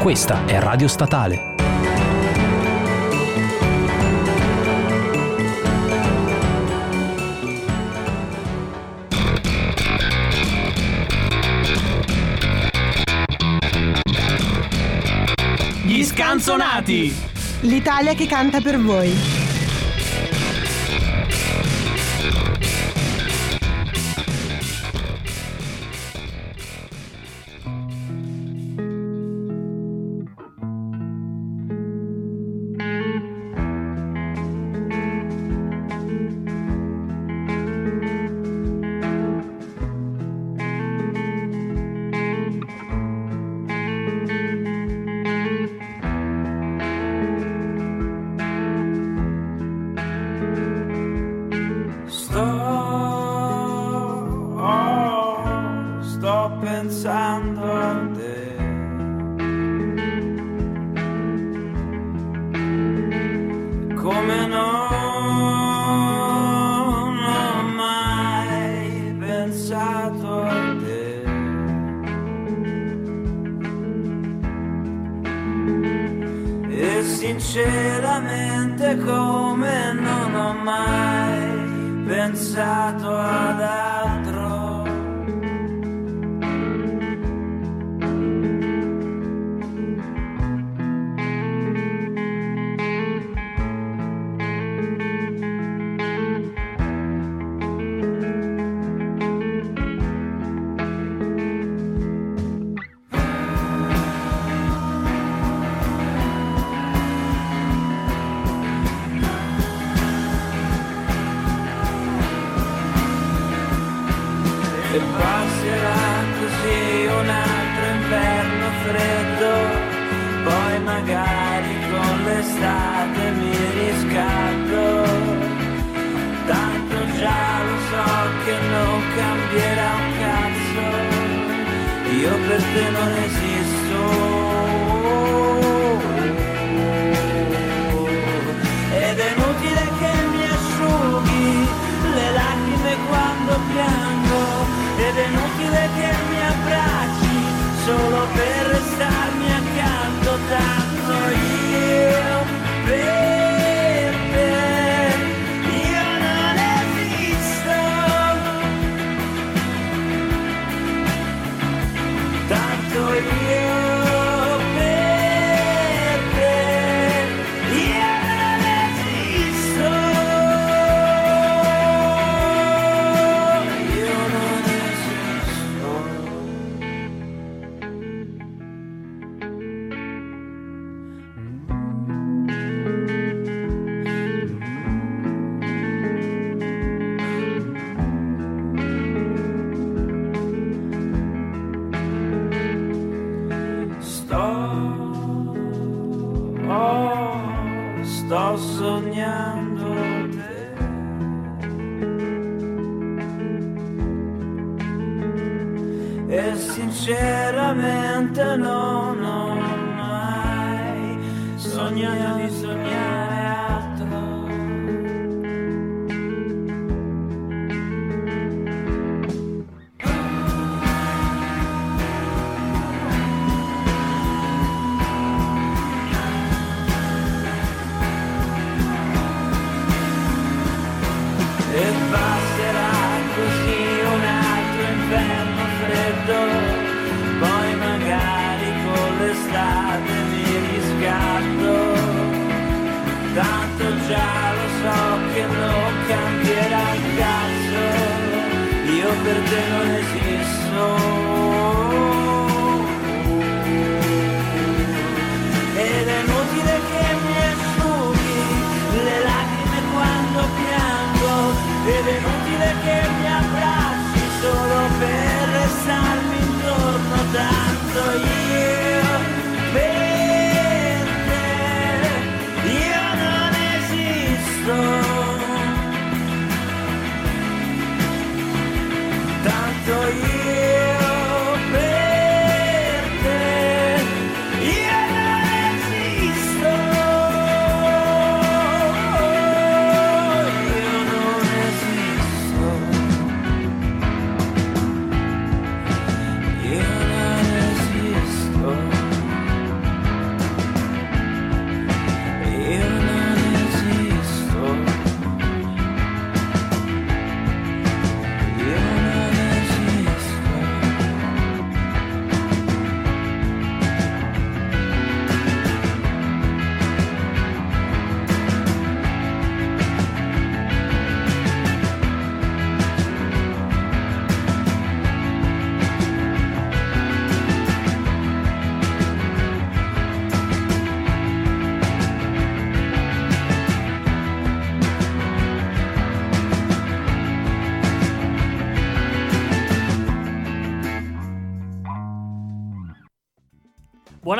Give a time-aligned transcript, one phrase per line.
[0.00, 1.54] Questa è Radio Statale.
[15.84, 17.14] Gli scanzonati!
[17.60, 19.39] L'Italia che canta per voi.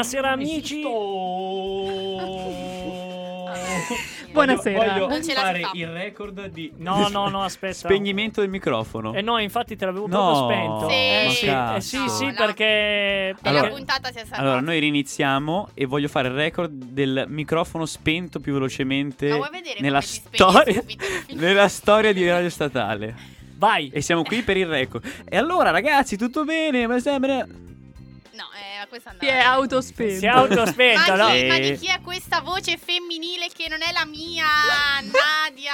[0.00, 0.80] Buonasera amici.
[4.32, 4.78] Buonasera.
[4.78, 5.70] Voglio, voglio Non ce la fare fa.
[5.74, 7.74] il record di No, no, no, aspetta.
[7.74, 9.12] spegnimento del microfono.
[9.12, 10.48] Eh no, infatti te l'avevo No.
[10.48, 10.88] proprio spento.
[10.88, 10.94] Sì.
[10.94, 12.36] Eh sì, eh sì, sì, No, no.
[12.38, 14.40] perché, E Allora- la puntata si è salvata.
[14.40, 19.50] Allora, noi riniziamo e voglio fare il record del microfono spento più velocemente Ma vuoi
[19.50, 21.04] vedere nella come ti spegni storia subito
[21.36, 23.14] nella storia di Radio Statale.
[23.56, 23.90] vai.
[23.92, 25.04] E siamo qui per il record.
[25.28, 26.86] E allora, ragazzi, tutto bene?
[26.86, 27.46] Ma sembra
[28.90, 29.50] No, eh, questa Si è andava.
[29.54, 30.18] autospento.
[30.18, 31.30] Si è autospento, Ma, no?
[31.34, 34.44] chi, ma di chi è questa voce femminile che non è la mia?
[35.02, 35.72] Nadia.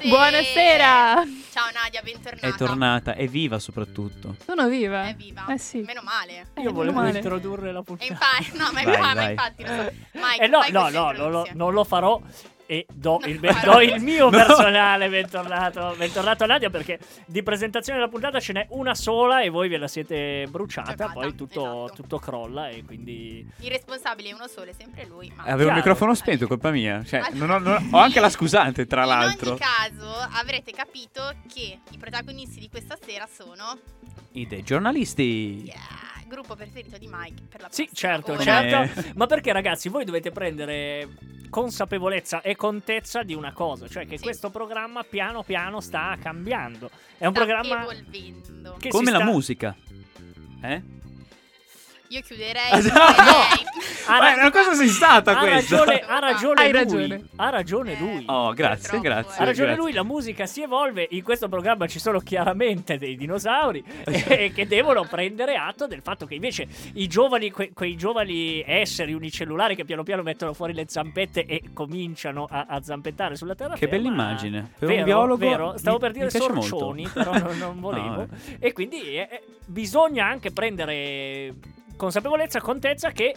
[0.00, 0.08] Sì.
[0.08, 1.14] Buonasera.
[1.52, 2.46] Ciao Nadia, bentornata.
[2.46, 4.36] è tornata, è viva soprattutto.
[4.44, 5.06] Sono viva.
[5.08, 5.46] È viva.
[5.46, 5.78] Eh sì.
[5.82, 6.32] Meno male.
[6.32, 7.18] Eh, Io meno volevo male.
[7.18, 8.12] introdurre la E puntata.
[8.12, 9.30] infatti, no, ma, Vai, ma vai.
[9.30, 9.92] infatti lo so.
[10.12, 11.50] Mike, Eh no, no, no, introduzione.
[11.54, 12.20] non lo farò
[12.70, 14.30] e do il, do il mio No.
[14.30, 19.48] personale bentornato, bentornato a Nadia perché di presentazione della puntata ce n'è una sola e
[19.48, 22.02] voi ve la siete bruciata, Giocata, poi tutto, esatto.
[22.02, 23.44] tutto crolla e quindi...
[23.58, 25.32] Il responsabile è uno solo, è sempre lui.
[25.34, 25.42] Ma...
[25.46, 27.02] Avevo il microfono spento, colpa mia.
[27.02, 29.50] Cioè, non ho, non ho- ho anche la scusante, tra In l'altro.
[29.50, 31.22] ogni caso, avrete capito
[31.52, 33.80] che i protagonisti di questa sera sono
[34.32, 35.62] I dei giornalisti.
[35.64, 35.74] yeah,
[36.30, 38.42] gruppo preferito di Mike per la Sì, certo, ora.
[38.42, 39.00] certo.
[39.00, 39.12] Eh.
[39.16, 41.08] Ma perché ragazzi, voi dovete prendere
[41.50, 44.22] consapevolezza e contezza di una cosa, cioè che Sì.
[44.22, 46.88] questo programma piano piano sta cambiando.
[47.18, 48.76] È un Sta programma evolvendo.
[48.78, 49.76] che Come si la sta- musica.
[50.62, 50.82] Eh?
[52.12, 52.72] Io chiuderei.
[52.92, 53.48] Ah.
[54.08, 55.76] Ha Ma è una cosa sensata ha questa.
[55.84, 56.80] ragione, ha ragione Hai lui.
[56.82, 57.24] ragione.
[57.36, 58.24] Ha ragione lui.
[58.26, 59.40] Oh, grazie, Purtroppo, grazie.
[59.42, 59.84] Ha ragione grazie.
[59.84, 61.06] lui, la musica si evolve.
[61.10, 66.26] In questo programma ci sono chiaramente dei dinosauri eh, che devono prendere atto del fatto
[66.26, 70.86] che invece i giovani, que- quei giovani esseri unicellulari che piano piano mettono fuori le
[70.88, 73.76] zampette e cominciano a, a zampettare sulla terra.
[73.76, 74.72] Che bella immagine.
[74.76, 76.62] Per un biologo Vero, stavo mi- per dire piace molto.
[76.62, 78.08] sorcioni, però non, non volevo.
[78.16, 78.28] No,
[78.58, 81.54] E quindi eh, eh, bisogna anche prendere
[82.00, 83.36] consapevolezza, contezza che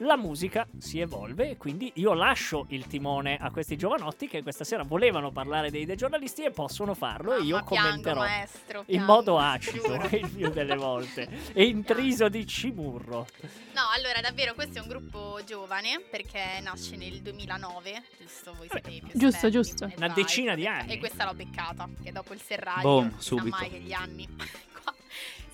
[0.00, 4.62] la musica si evolve e quindi io lascio il timone a questi giovanotti che questa
[4.62, 8.78] sera volevano parlare dei, dei giornalisti e possono farlo e io Mamma, piango, commenterò maestro,
[8.80, 13.26] in piango, modo acido il più delle volte e intriso di cimurro.
[13.74, 18.54] No, allora davvero questo è un gruppo giovane perché nasce nel 2009, giusto?
[18.54, 19.50] Voi siete più Giusto, esperti.
[19.50, 19.84] giusto.
[19.86, 20.92] E Una vai, decina di anni.
[20.92, 23.56] E questa l'ho beccata, che dopo il serraglio Boom, non subito.
[23.56, 24.28] mai che gli anni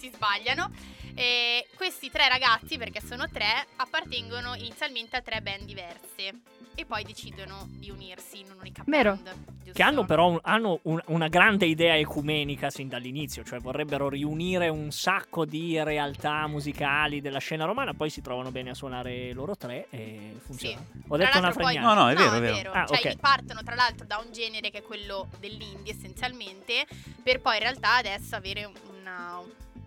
[0.03, 0.71] si sbagliano.
[1.15, 6.33] E questi tre ragazzi, perché sono tre, appartengono inizialmente a tre band diverse
[6.75, 9.17] e poi decidono di unirsi in un'unica Vero.
[9.23, 9.35] band.
[9.59, 9.73] giusto?
[9.75, 14.69] Che hanno però un- hanno un- una grande idea ecumenica sin dall'inizio, cioè vorrebbero riunire
[14.71, 19.55] un sacco di realtà musicali della scena romana, poi si trovano bene a suonare loro
[19.55, 20.81] tre e funziona.
[21.09, 21.95] Ho Tra detto una l'altro poi- fregnata.
[21.95, 22.73] No, no, è vero, è vero.
[22.73, 23.17] Ah, cioè, ok.
[23.19, 26.87] partono tra l'altro da un genere che è quello dell'indie essenzialmente,
[27.23, 28.65] per poi in realtà adesso avere
[28.99, 29.41] una...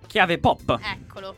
[0.08, 0.80] Chiave pop.
[0.82, 1.38] Eccolo.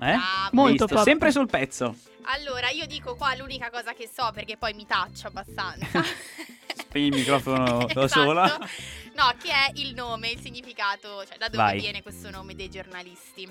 [0.00, 0.16] Eh?
[0.52, 1.04] Molto Visto, pop.
[1.04, 1.94] Sempre sul pezzo.
[2.30, 6.02] Allora, io dico qua l'unica cosa che so perché poi mi taccio abbastanza.
[6.76, 8.06] Spegni il microfono da Esatto.
[8.08, 8.58] sola.
[9.14, 11.80] No, che è il nome, il significato, cioè da dove Vai.
[11.80, 13.48] viene questo nome dei giornalisti.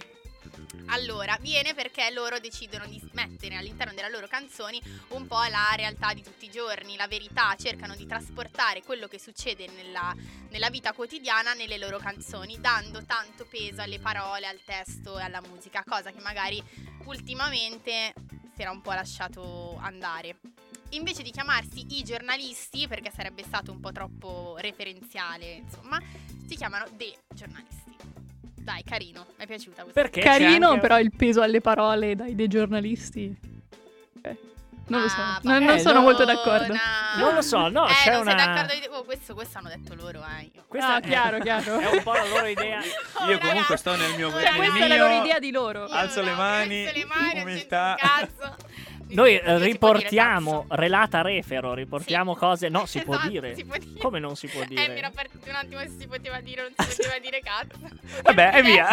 [0.88, 6.13] Allora, viene perché loro decidono di mettere all'interno delle loro canzoni un po' la realtà
[6.13, 10.15] di tutti i giorni, la verità, cercano di trasportare quello che succede nella,
[10.50, 15.41] nella vita quotidiana nelle loro canzoni, dando tanto peso alle parole, al testo e alla
[15.41, 16.62] musica, cosa che magari
[17.05, 18.13] ultimamente
[18.55, 20.38] si era un po' lasciato andare.
[20.91, 26.01] Invece di chiamarsi i giornalisti, perché sarebbe stato un po' troppo referenziale, insomma,
[26.47, 28.16] si chiamano dei giornalisti.
[28.67, 30.01] Dai, carino, mi è piaciuta questa.
[30.01, 33.33] Perché Carino, anche- però il peso alle parole dai dei giornalisti.
[34.21, 34.38] Eh,
[34.88, 35.21] non lo so.
[35.21, 36.74] Ah, non, non sono no, molto d'accordo.
[37.17, 38.31] Non lo so, no, eh, c'è non una...
[38.38, 38.88] sei d'accordo di...
[38.91, 40.51] Oh, questo, questo hanno detto loro, eh.
[40.53, 40.65] Io.
[40.67, 41.79] Questa Ah, è- chiaro, chiaro.
[41.79, 42.81] È un po' la loro idea.
[43.19, 45.39] Oh, Io comunque ragazzi, sto nel mio- Cioè, nel questa mio- è la loro idea
[45.39, 45.86] di loro.
[45.86, 47.95] Io Alzo le no, mani, alzo le mani, umiltà.
[47.97, 48.55] cazzo.
[49.10, 52.40] Noi eh, può dire riportiamo, relata refero, riportiamo Sì.
[52.40, 52.70] cose...
[52.70, 53.56] No, si può Esatto, dire.
[53.56, 54.00] si può dire.
[54.00, 55.12] Come non si può Eh, mi era dire?
[55.14, 57.78] partito un attimo se si poteva dire o non si poteva dire cazzo.
[58.24, 58.88] Vabbè, e via.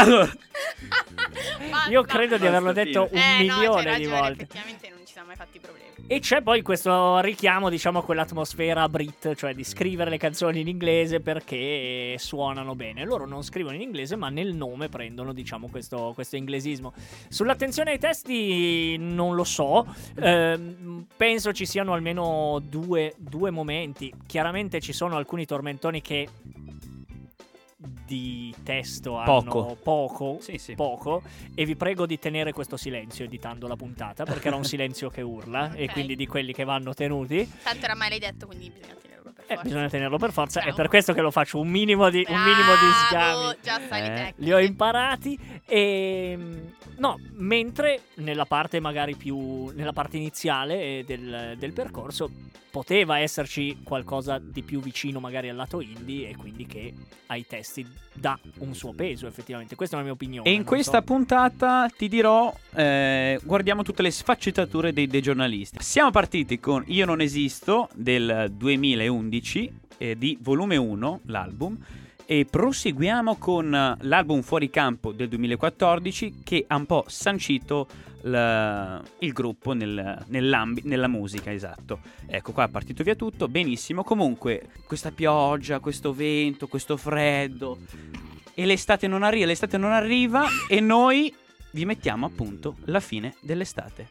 [1.90, 4.42] Io credo di averlo detto un Eh, no, milione c'hai di ragione, volte.
[4.44, 5.82] Effettivamente non ci siamo mai fatti problemi.
[6.06, 10.68] E c'è poi questo richiamo, diciamo, a quell'atmosfera Brit, cioè di scrivere le canzoni in
[10.68, 13.04] inglese perché suonano bene.
[13.04, 16.92] Loro non scrivono in inglese, ma nel nome prendono, diciamo, questo, questo inglesismo.
[17.28, 19.86] Sull'attenzione ai testi non lo so.
[20.16, 24.12] Ehm, penso ci siano almeno due, due momenti.
[24.26, 26.28] Chiaramente ci sono alcuni tormentoni che
[28.06, 29.76] di testo hanno Poco.
[29.82, 30.74] poco, Sì, sì.
[30.74, 31.22] poco
[31.54, 35.20] e vi prego di tenere questo silenzio editando la puntata perché era un silenzio che
[35.22, 35.92] urla e Ok.
[35.92, 39.13] quindi di quelli che vanno tenuti Tanto oramai l'hai detto, quindi bisogna eh,
[39.46, 39.62] forza.
[39.62, 40.76] bisogna tenerlo per forza è Bravo.
[40.76, 44.02] per questo che lo faccio un minimo di, un minimo di Bravo, sgami Già sai
[44.06, 46.38] Eh, li ho imparati e
[46.96, 49.70] No, mentre nella parte magari più.
[49.74, 52.30] nella parte iniziale eh, del, del percorso
[52.70, 56.92] poteva esserci qualcosa di più vicino magari al lato indie e quindi che
[57.26, 59.76] ai testi dà un suo peso effettivamente.
[59.76, 60.48] Questa è la mia opinione.
[60.48, 61.04] E in questa so.
[61.04, 65.78] puntata ti dirò, eh, guardiamo tutte le sfaccettature dei, dei giornalisti.
[65.80, 69.33] Siamo partiti con Io non esisto del 2011
[69.98, 71.76] eh, di volume 1, l'album.
[72.26, 77.86] E proseguiamo con eh, l'album Fuori Campo del 2014 che ha un po' sancito
[78.22, 82.00] l- il gruppo nel- nella musica, esatto.
[82.26, 84.02] Ecco qua è partito via tutto, benissimo.
[84.04, 87.78] Comunque questa pioggia, questo vento, questo freddo
[88.54, 91.34] e l'estate non arriva, l'estate non arriva e noi
[91.72, 94.08] vi mettiamo appunto la fine dell'estate.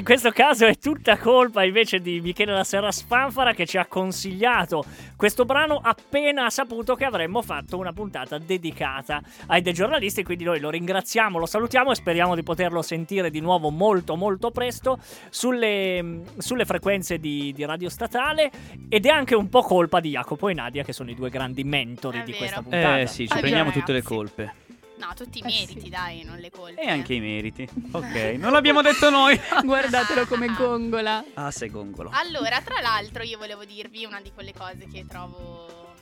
[0.00, 3.84] In questo caso è tutta colpa invece di Michele La Serra Spanfara che ci ha
[3.84, 4.82] consigliato
[5.14, 10.22] questo brano appena ha saputo che avremmo fatto una puntata dedicata ai dei giornalisti.
[10.24, 14.50] Quindi noi lo ringraziamo, lo salutiamo e speriamo di poterlo sentire di nuovo molto molto
[14.50, 18.50] presto sulle, sulle frequenze di, di Radio Statale.
[18.88, 21.62] Ed è anche un po' colpa di Jacopo e Nadia che sono i due grandi
[21.64, 22.38] mentori È di vero.
[22.38, 22.98] questa puntata.
[23.00, 24.54] Eh sì, ci Ah, prendiamo già, tutte le colpe.
[25.00, 25.88] No, tutti i Eh, meriti, sì.
[25.88, 26.80] dai, non le colpe.
[26.82, 27.66] E anche i meriti.
[27.92, 29.40] Ok, non l'abbiamo detto noi.
[29.64, 31.24] Guardatelo come gongola.
[31.34, 32.10] Ah, sei gongolo.
[32.12, 35.94] Allora, tra l'altro, io volevo dirvi una di quelle cose che trovo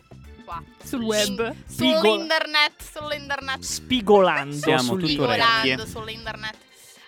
[0.44, 0.60] qua.
[0.82, 1.54] Sul web.
[1.68, 3.62] Sull'internet, sull'internet.
[3.62, 6.56] Spigolando Siamo Spigolando sull'internet.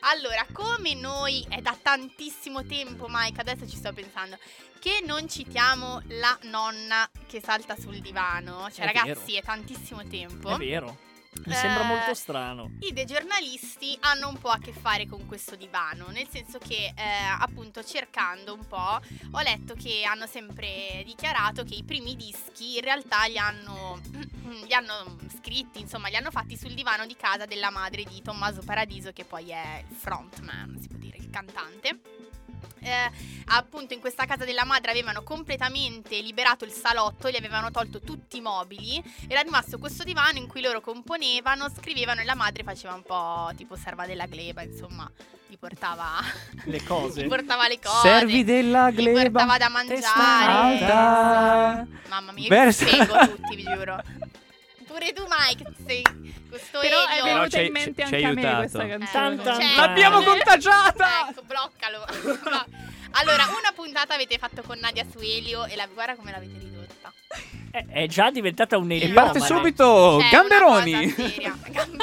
[0.02, 4.38] Allora, come noi è da tantissimo tempo, Mike, adesso ci sto pensando,
[4.78, 8.68] che non citiamo la nonna che salta sul divano.
[8.72, 9.38] Cioè, È ragazzi, vero.
[9.40, 10.48] è tantissimo tempo.
[10.54, 10.96] È vero.
[11.44, 12.70] Mi sembra Eh, molto strano.
[12.80, 16.92] I dei giornalisti hanno un po' a che fare con questo divano, nel senso che
[16.94, 17.02] eh,
[17.38, 22.82] appunto cercando un po' ho letto che hanno sempre dichiarato che i primi dischi in
[22.82, 24.00] realtà li hanno,
[24.66, 28.62] li hanno scritti, insomma li hanno fatti sul divano di casa della madre di Tommaso
[28.62, 32.00] Paradiso che poi è il frontman, si può dire, il cantante.
[32.82, 33.10] Eh,
[33.48, 38.38] appunto in questa casa della madre avevano completamente liberato il salotto, gli avevano tolto tutti
[38.38, 42.94] i mobili era rimasto questo divano in cui loro componevano, scrivevano e la madre faceva
[42.94, 45.10] un po' tipo serva della gleba, insomma,
[45.46, 46.20] gli portava,
[46.64, 47.24] Le cose.
[47.24, 48.08] gli portava le cose.
[48.08, 49.40] Servi della gli gleba.
[49.40, 50.88] portava da mangiare.
[52.08, 54.02] Mamma mia, io Verso- vi spiego tutti, vi giuro.
[54.90, 56.02] Pure tu, Mike, sei
[56.48, 57.22] questo Però è Elio.
[57.22, 59.10] Però venuta hai- in mente anche a me questa Eh, canzone.
[59.12, 60.24] Tan, tan, Cioè, L'abbiamo Eh.
[60.24, 61.28] contagiata!
[61.30, 62.04] Ecco, bloccalo.
[63.12, 67.12] allora, una puntata avete fatto con Nadia su Elio e la, guarda come l'avete ridotta.
[67.70, 69.22] È, è già diventata un E elioma.
[69.22, 71.14] parte subito Cioè, una Gamberoni.
[71.70, 71.98] Gamberoni.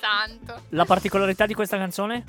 [0.00, 0.62] Santo.
[0.70, 2.24] La particolarità di questa canzone?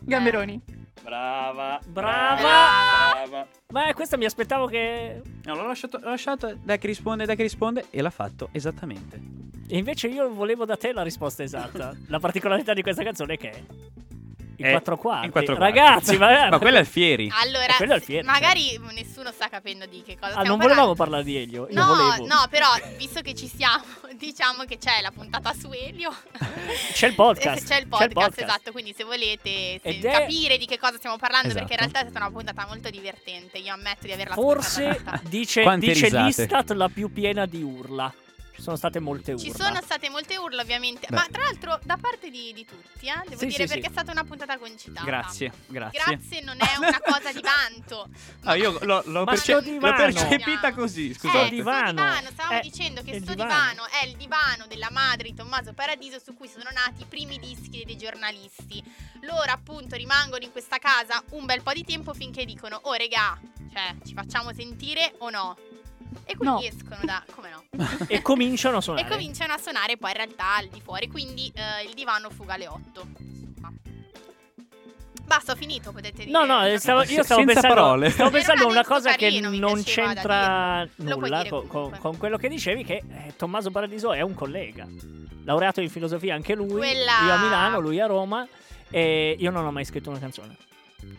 [0.00, 0.60] Gamberoni.
[1.04, 1.78] Brava.
[1.86, 2.40] Brava.
[2.40, 3.46] Brava.
[3.70, 5.20] Beh, questa mi aspettavo che.
[5.44, 9.20] No, l'ho lasciato, l'ho lasciato da che risponde, da che risponde e l'ha fatto esattamente.
[9.68, 11.94] E invece io volevo da te la risposta esatta.
[12.08, 13.64] la particolarità di questa canzone è che.
[14.56, 15.26] In È quattro quarti.
[15.26, 15.78] in quattro quarti.
[15.78, 17.30] Ragazzi, ma, Ma quello è il Fieri.
[17.42, 20.58] Allora, E quello è il Fiat, magari nessuno sta capendo di che cosa Ah, non
[20.58, 20.62] parlando.
[20.66, 21.66] volevamo parlare di Elio.
[21.68, 22.26] Io No, volevo.
[22.26, 23.82] no, però visto che ci siamo,
[24.16, 26.10] diciamo che c'è la puntata su Elio.
[26.92, 27.66] C'è il podcast.
[27.68, 28.70] C'è il podcast, esatto.
[28.72, 31.90] Quindi se volete se- è- capire di che cosa stiamo parlando, perché in Esatto.
[31.92, 33.58] realtà è stata una puntata molto divertente.
[33.58, 38.12] Io ammetto di averla Forse dice, dice l'Istat la più piena di urla.
[38.64, 39.44] Sono state molte urla.
[39.44, 41.06] Ci sono state molte urla, ovviamente.
[41.06, 41.14] Beh.
[41.16, 43.88] Ma tra l'altro, da parte di, di tutti, eh, devo Sì, dire, sì, perché sì.
[43.88, 45.04] è stata una puntata concitata.
[45.04, 46.00] Grazie, grazie.
[46.02, 48.08] Grazie, non è una cosa di vanto.
[48.46, 49.86] Ah, io l'ho, l'ho Ma perce- divano.
[49.96, 51.46] l'ho percepita così, Eh, scusate.
[51.46, 52.02] Sto divano.
[52.20, 53.70] sto stavamo Eh, dicendo che sto divano.
[53.70, 53.86] divano.
[54.02, 57.84] è il divano della madre di Tommaso Paradiso su cui sono nati i primi dischi
[57.84, 58.82] dei giornalisti.
[59.22, 63.38] Loro appunto rimangono in questa casa un bel po' di tempo finché dicono "Oh regà,
[63.72, 65.56] cioè ci facciamo sentire o no?"
[66.26, 66.60] E quindi No.
[66.60, 67.64] escono da come no?
[68.08, 69.06] E cominciano a suonare.
[69.06, 72.54] E cominciano a suonare poi in realtà al di fuori, quindi eh, il divano fuga
[72.54, 72.80] alle 8.
[73.18, 73.72] Insomma.
[75.26, 76.30] Basta, ho finito, potete dire.
[76.30, 78.10] No, no, stavo- io stavo Senza pensando, parole.
[78.10, 82.48] stavo pensando a una cosa che carino, mi non c'entra nulla con, con quello che
[82.48, 84.86] dicevi, che eh, Tommaso Paradiso è un collega.
[85.44, 88.46] Laureato in filosofia anche lui, Quella- io a Milano, lui a Roma,
[88.90, 90.56] e io non ho mai scritto una canzone.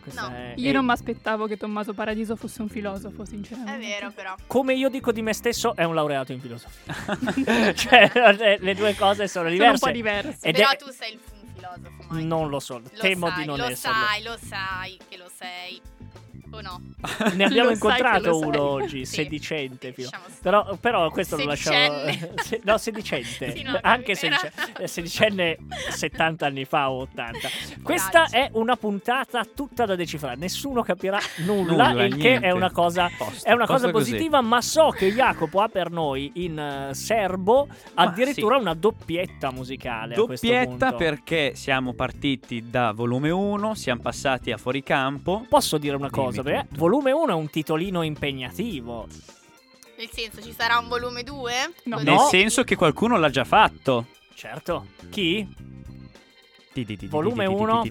[0.00, 0.34] Questa No.
[0.34, 3.74] è- Io non mi aspettavo che Tommaso Paradiso fosse un filosofo, sinceramente.
[3.74, 4.34] È vero, però.
[4.46, 6.94] Come io dico di me stesso, è un laureato in filosofia.
[7.74, 9.86] cioè, le, le due cose sono Sono un diverse.
[9.86, 10.46] po' diverse.
[10.48, 12.24] Ed però è- tu sei il un filosofo, Mike.
[12.26, 13.96] Non lo so, Lo temo sai, di non lo esserlo.
[14.06, 15.80] sai, lo sai che lo sei.
[16.50, 16.80] O no?
[17.34, 18.48] Ne abbiamo incontrato lo sai.
[18.48, 19.14] uno oggi, Sì.
[19.22, 19.94] sedicente.
[19.96, 20.38] Lasciamo stare.
[20.42, 21.76] Però, però questo lo lasciamo.
[22.06, 22.34] Sedicenne.
[22.64, 23.52] No, sedicente.
[23.56, 24.12] Sì, no, Anche
[24.78, 25.58] eh, sedicenne
[25.90, 27.38] 70 anni fa o 80.
[27.82, 28.36] Questa Coraggio.
[28.36, 30.36] è una puntata tutta da decifrare.
[30.36, 32.46] Nessuno capirà nulla, Nulla, il che niente.
[32.46, 34.10] è una cosa, Posto, è una cosa posto così.
[34.12, 34.40] positiva.
[34.40, 38.60] Ma so che Jacopo ha per noi in eh, serbo addirittura sì.
[38.62, 40.14] una doppietta musicale.
[40.14, 40.96] Doppietta punto.
[40.96, 45.46] perché siamo partiti da volume 1, siamo passati a fuoricampo.
[45.48, 46.50] Posso dire una Dimmi cosa?
[46.50, 46.80] Perché tutto.
[46.80, 49.06] volume 1 è un titolino impegnativo.
[49.96, 51.52] Nel senso, ci sarà un volume 2?
[51.84, 51.98] No.
[52.00, 54.06] Nel senso che qualcuno l'ha già fatto.
[54.34, 54.86] Certo.
[55.10, 55.74] Chi?
[57.08, 57.84] Volume 1,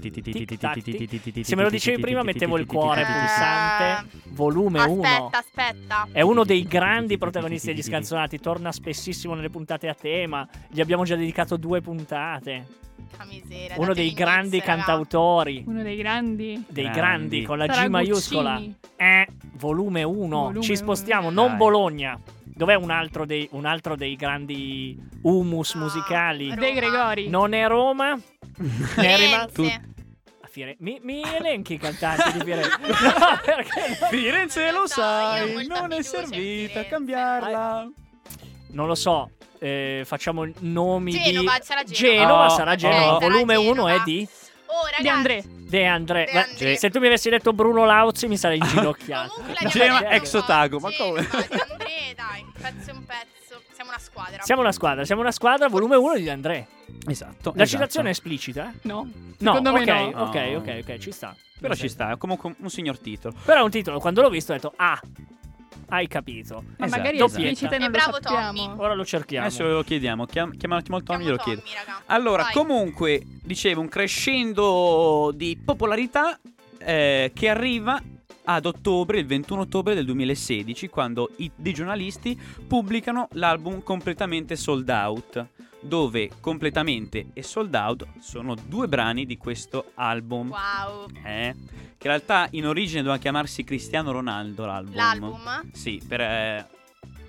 [1.41, 4.17] Se me lo dicevi prima mettevo il cuore Eh, pulsante.
[4.25, 5.01] Volume 1.
[5.01, 6.07] Aspetta, aspetta.
[6.11, 8.39] È uno dei grandi protagonisti degli scanzonati.
[8.39, 10.47] Torna spessissimo nelle puntate a tema.
[10.69, 12.83] Gli abbiamo già dedicato due puntate.
[13.15, 15.63] Porca miseria, Uno dei grandi cantautori.
[15.65, 16.63] Uno dei grandi.
[16.67, 16.99] Dei Grandi.
[16.99, 18.53] grandi con la G Sarà maiuscola.
[18.55, 18.75] Guccini.
[18.97, 20.27] Eh, volume 1.
[20.39, 21.41] Volume Ci spostiamo, uno.
[21.41, 21.57] non Dai.
[21.57, 22.19] Bologna.
[22.43, 26.49] Dov'è un altro dei, un altro dei grandi humus Ah, musicali?
[26.49, 26.61] Roma.
[26.61, 27.27] De Gregori.
[27.29, 28.13] Non è Roma?
[28.15, 29.63] Ne è rimasto.
[30.77, 32.77] Mi, mi elenchi i cantanti di Firenze?
[32.79, 34.07] no, perché no?
[34.07, 37.89] Firenze lo sai, non è servita a cambiarla.
[38.71, 39.31] Non lo so.
[39.59, 42.17] Eh, facciamo nomi Genova, di sarà Genova.
[42.17, 43.15] Genova, Oh, sarà oh, Genova.
[43.15, 43.19] oh.
[43.19, 43.93] Volume Sarà 1 Genova.
[43.93, 44.27] è di
[44.67, 45.03] Oh, ragazzi.
[45.03, 45.43] De André.
[45.45, 46.25] De André.
[46.25, 46.75] De Beh, André.
[46.77, 49.33] Se tu mi avessi detto Bruno Lauzi mi sarei inginocchiato.
[49.35, 50.33] Comunque Genova ex.
[50.33, 51.21] Otago, ma come?
[51.21, 51.27] De
[51.69, 53.61] André, dai, pezzo è un pezzo.
[53.73, 54.41] Siamo una squadra.
[54.41, 56.67] Siamo una squadra, siamo una squadra, volume 1 di André.
[57.07, 57.53] Esatto.
[57.55, 57.65] La esatto.
[57.67, 58.73] citazione è esplicita?
[58.83, 59.07] No.
[59.37, 60.21] No, Secondo me ok, no.
[60.23, 61.35] ok, ok, ok, ci sta.
[61.59, 63.33] Però ci sta, è comunque un signor titolo.
[63.45, 64.99] Però è un titolo, quando l'ho visto ho detto, ah,
[65.89, 66.63] hai capito.
[66.77, 67.01] Ma Esatto.
[67.01, 67.41] magari è Doppietta.
[67.41, 68.51] esplicita e non lo bravo sappiamo.
[68.65, 68.79] Tommy.
[68.79, 69.45] Ora lo cerchiamo.
[69.47, 71.61] Adesso lo chiediamo, chiam- chiama un attimo il Tommy, Chiamo glielo chiedo.
[71.61, 72.01] Tommy, raga.
[72.07, 72.53] Allora, Vai.
[72.53, 76.39] comunque, dicevo, un crescendo di popolarità
[76.77, 78.01] eh, che arriva
[78.45, 84.87] ad ottobre, il 21 ottobre del 2016, quando i, dei giornalisti pubblicano l'album completamente sold
[84.89, 85.47] out,
[85.79, 90.49] dove completamente e sold out sono due brani di questo album.
[90.49, 91.07] Wow.
[91.23, 91.55] Eh,
[91.97, 94.95] che in realtà in origine doveva chiamarsi Cristiano Ronaldo l'album.
[94.95, 95.71] L'album?
[95.71, 96.67] Sì, per eh,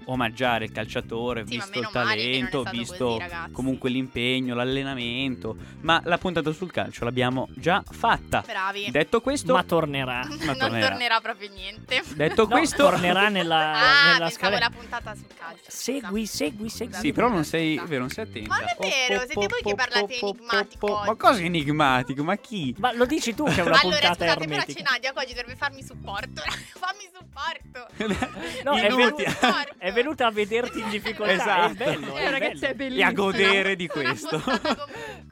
[0.06, 5.56] omaggiare il calciatore, Sì, ma visto il talento, visto così, comunque l'impegno, l'allenamento.
[5.80, 8.42] Ma la puntata sul calcio l'abbiamo già fatta.
[8.46, 8.90] Bravi.
[8.90, 10.22] Detto questo, Ma tornerà.
[10.26, 10.88] non tornerà.
[10.88, 11.20] tornerà.
[11.20, 12.02] proprio niente.
[12.14, 14.58] detto No, questo, tornerà nella, ah, nella scala.
[14.58, 15.64] la puntata sul calcio.
[15.66, 16.94] Segui, segui, segui.
[16.94, 18.48] Sì, però non sei, vero, non sei attenta.
[18.48, 22.24] Ma non è vero, siete voi che parlate enigmatico Ma cosa enigmatico?
[22.24, 22.74] Ma chi?
[22.78, 24.82] Ma lo dici tu che è una allora, puntata scusate, però ermetica.
[24.82, 26.42] c'è Nadia che oggi dovrebbe farmi supporto.
[26.78, 28.34] fammi supporto.
[28.64, 31.32] No, è, venuta, è venuta a vederti in difficoltà.
[31.32, 31.72] Esatto.
[31.72, 32.16] È bello.
[32.16, 32.66] Eh, è ragazzi, bello.
[32.66, 33.08] è E bellissimo.
[33.08, 34.42] a godere di questo.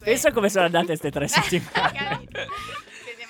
[0.02, 2.26] Pensa come sono andate queste tre Eh, settimane.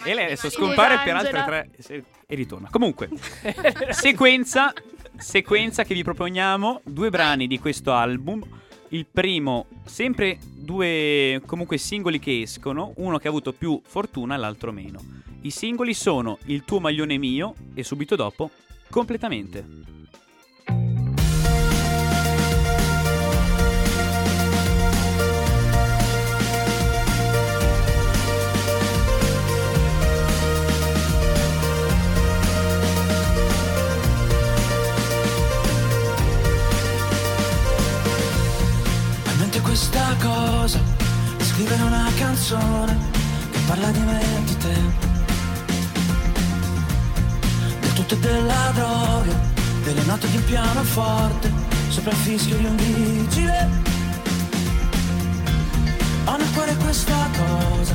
[0.05, 2.69] E lei adesso scompare per altre tre se- e ritorna.
[2.71, 3.09] Comunque,
[3.91, 4.73] sequenza,
[5.17, 8.43] sequenza che vi proponiamo, due brani di questo album.
[8.89, 14.39] Il primo, sempre due comunque singoli che escono, uno che ha avuto più fortuna e
[14.39, 15.01] l'altro meno.
[15.43, 18.51] I singoli sono Il tuo maglione mio e subito dopo
[18.91, 19.65] Completamente.
[40.21, 40.79] Cosa
[41.39, 42.97] scrivere una canzone
[43.51, 44.75] che parla di me e di te.
[47.81, 49.53] Del tutto e della droga
[49.85, 51.53] delle note di un pianoforte
[51.89, 53.69] sopra il fischio di un vigile.
[56.25, 57.95] Ho nel cuore questa cosa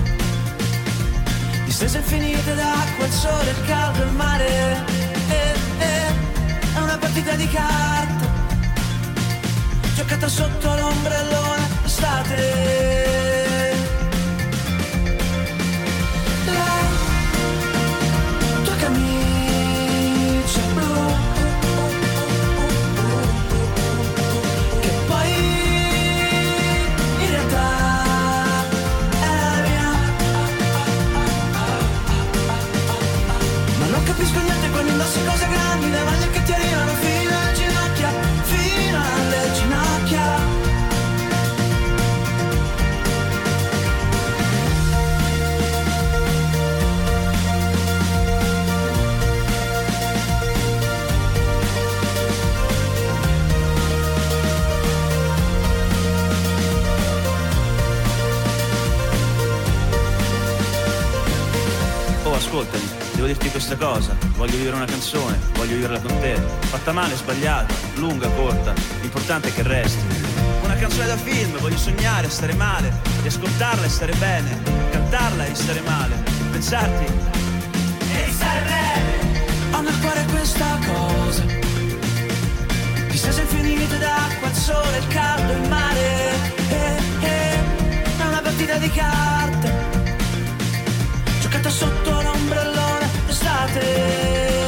[1.66, 4.84] distese infinite d'acqua il sole il caldo il mare.
[5.30, 8.39] Eh, eh, è una partita di carte
[10.00, 13.19] giocata sotto l'ombrellone d'estate.
[64.70, 66.36] Vivere una canzone, voglio viverla con te.
[66.36, 68.72] Fatta male, sbagliata, lunga, corta.
[69.02, 70.06] L'importante è che resti.
[70.64, 72.94] Una canzone da film, voglio sognare, stare male.
[73.22, 74.62] Riascoltarla e stare bene.
[74.92, 76.24] Cantarla e stare male.
[76.52, 77.04] Pensarti
[78.14, 79.76] e stare bene.
[79.76, 81.44] Ho nel cuore questa cosa
[83.10, 86.34] Distese infinite d'acqua, il sole, il caldo, il mare
[86.70, 87.60] eh, eh,
[88.18, 89.74] È una partita di carte
[91.40, 94.59] Giocata sotto l'ombrellone d'estate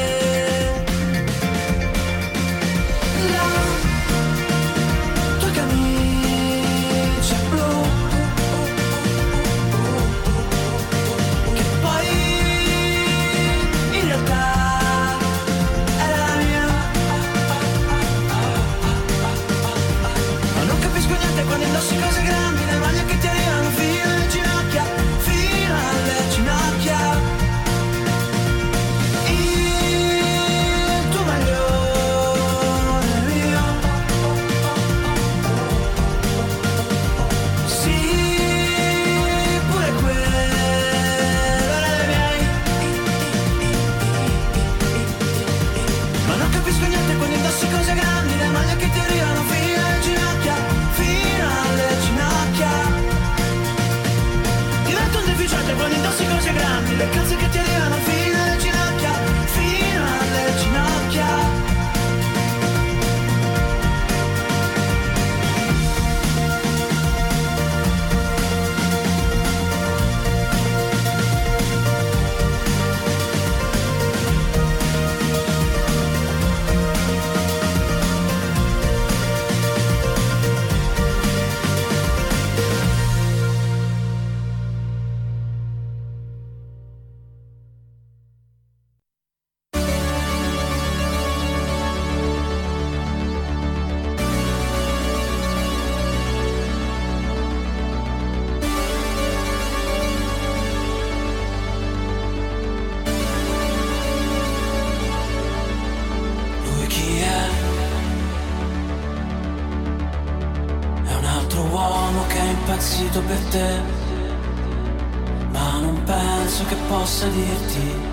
[117.42, 118.10] dirti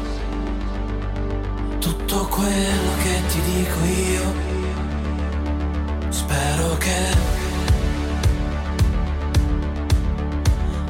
[1.79, 4.27] tutto quello che ti dico io.
[6.09, 7.01] Spero che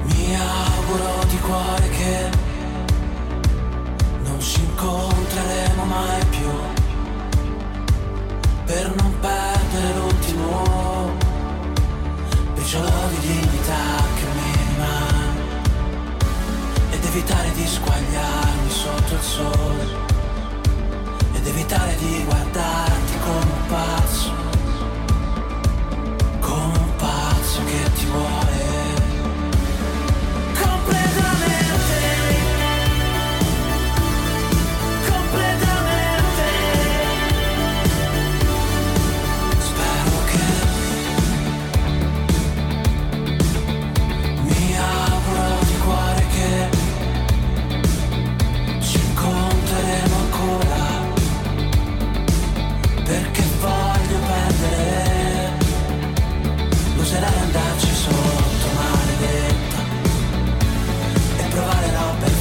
[0.05, 2.31] mi auguro di cuore che
[4.24, 6.51] non ci incontreremo mai più
[8.64, 11.16] per non perdere l'ultimo
[12.55, 14.17] briciolo di dignità
[17.09, 19.87] evitare di squagliarmi sotto il sole.
[21.33, 24.33] Ed evitare di guardarti come un pazzo.
[26.40, 28.58] Come un pazzo che ti vuole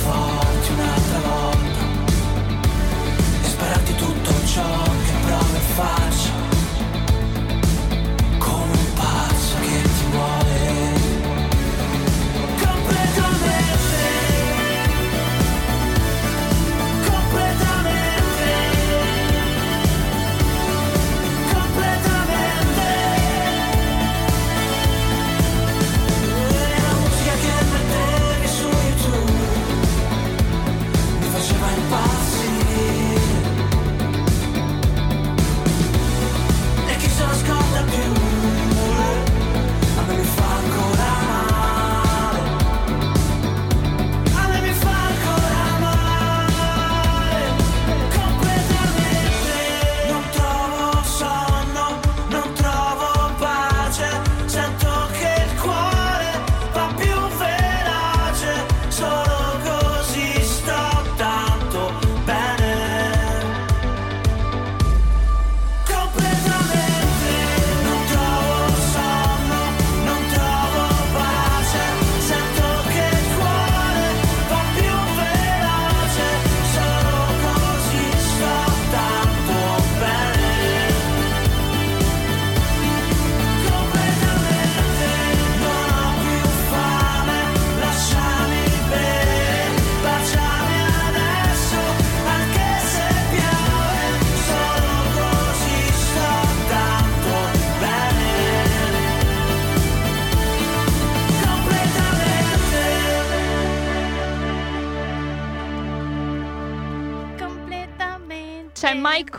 [0.07, 0.46] fall.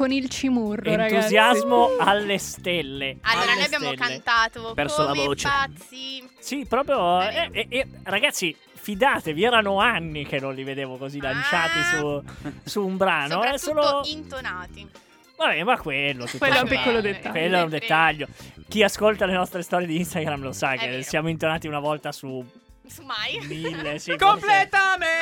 [0.08, 1.14] Con il cimurro, ragazzi.
[1.14, 3.18] Entusiasmo alle stelle.
[3.22, 4.08] Allora, alle noi abbiamo stelle.
[4.08, 5.48] cantato Perso la come voce.
[5.48, 6.28] pazzi.
[6.38, 7.20] Sì, proprio.
[7.22, 11.98] Eh, eh, eh, ragazzi, fidatevi, erano anni che non li vedevo così lanciati Ah.
[11.98, 12.22] su,
[12.64, 13.42] su un brano.
[13.42, 14.18] È Soprattutto solo.
[14.18, 14.88] intonati.
[15.36, 16.24] Vabbè, ma quello.
[16.24, 17.30] tutto Quello è un piccolo dettaglio.
[17.30, 18.26] Quello è un dettaglio.
[18.68, 21.02] Chi ascolta le nostre storie di Instagram lo sa È che vero.
[21.02, 22.44] siamo intonati una volta su
[22.86, 23.38] Su mai.
[23.46, 23.98] mille.
[24.00, 24.68] Sì, forse-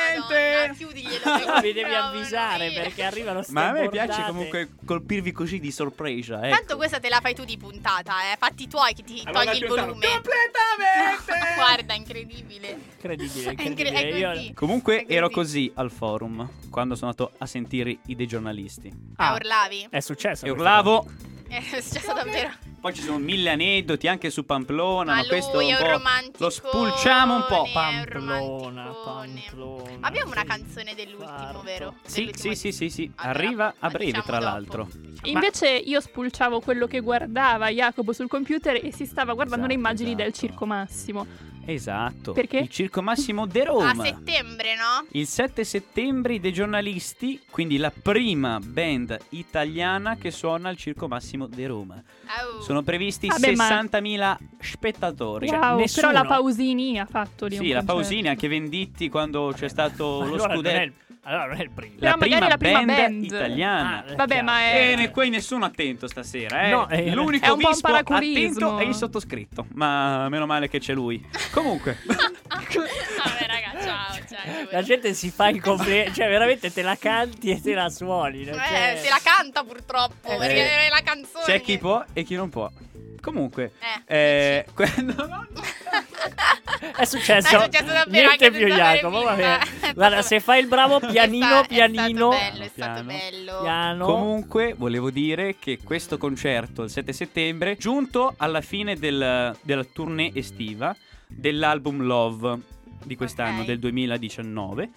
[0.07, 0.75] Madonna, Completamente!
[0.77, 1.59] chiudiglielo.
[1.61, 4.31] Mi devi avvisare perché arrivano ste Ma a me piace bordate.
[4.31, 6.41] comunque colpirvi così di sorpresa.
[6.45, 6.55] Ecco.
[6.55, 8.37] Tanto questa te la fai tu di puntata, eh.
[8.37, 10.07] Fatti tuoi che ti Allora togli il volume.
[10.07, 11.55] Completamente!
[11.55, 12.79] Guarda, incredibile.
[12.95, 14.09] Incredibile, È incre- incredibile.
[14.11, 14.53] è Io- così.
[14.53, 15.71] Comunque È ero così.
[15.75, 18.91] al forum quando sono andato a sentire i dei giornalisti.
[19.17, 19.87] Ah, Ah, urlavi?
[19.89, 20.45] È successo.
[20.45, 21.05] E urlavo.
[21.47, 22.51] È successo davvero.
[22.81, 26.01] Poi ci sono mille aneddoti anche su Pamplona, Ma ma questo lui è è un
[26.01, 26.43] un po'.
[26.43, 27.69] Lo spulciamo un po'.
[27.71, 28.93] Pamplona.
[29.03, 29.96] Pamplona.
[30.01, 31.95] Abbiamo una canzone dell'ultimo, vero?
[32.03, 33.11] Sì, Dell'ultimo sì, sì, sì, sì.
[33.15, 34.49] Arriva a breve, diciamo tra dopo.
[34.51, 34.87] l'altro.
[35.23, 39.87] Invece io spulciavo quello che guardava Jacopo sul computer e si stava guardando le Esatto,
[39.87, 40.47] immagini del esatto.
[40.47, 41.25] Circo Massimo.
[41.69, 42.31] Esatto.
[42.31, 42.59] Perché?
[42.59, 44.03] Il Circo Massimo de A Roma.
[44.03, 45.05] settembre, no?
[45.11, 51.07] Il 7 settembre i dei giornalisti, quindi la prima band italiana che suona al Circo
[51.09, 52.01] Massimo de Roma.
[52.25, 52.61] Au.
[52.61, 55.47] Sono previsti Vabbè, ma- 60.000 spettatori.
[55.47, 57.93] Cioè, wow, nessuno- però la Pausini ha fatto lì un Sì, la concerto.
[58.01, 60.93] Pausini, anche Venditti quando c'è stato Ma lo allora scudetto.
[61.27, 61.95] Allora non è il primo.
[61.99, 63.23] Però La magari prima, la prima band, band.
[63.23, 64.05] italiana.
[64.07, 66.69] Ah, Vabbè, ma è- E ne- qui nessuno attento stasera, eh.
[66.71, 69.65] No, eh, L'unico è un po' un vispo attento è il sottoscritto.
[69.73, 71.23] Ma meno male che c'è lui.
[71.51, 74.67] Comunque, Vabbè, raga, ciao, ciao.
[74.71, 78.43] La gente si fa il compleanno, cioè veramente te la canti e te la suoni.
[78.43, 81.43] Eh, c'è- se la canta purtroppo, Eh, perché è la canzone.
[81.45, 82.69] c'è chi può e chi non può.
[83.21, 83.73] Comunque,
[84.05, 85.47] Eh, eh, que- no, no.
[86.95, 89.21] È successo, È successo davvero niente più Jacopo.
[89.23, 89.59] va bene.
[89.93, 93.07] Guarda, se fai il bravo pianino, È pianino, È stato bello, è stato Piano.
[93.07, 93.59] bello.
[93.61, 94.05] piano.
[94.05, 100.31] Comunque, volevo dire che questo concerto il 7 settembre, giunto alla fine del- della tournée
[100.33, 100.95] estiva
[101.27, 102.59] dell'album Love
[103.03, 103.65] di quest'anno, Ok.
[103.65, 104.89] del 2019.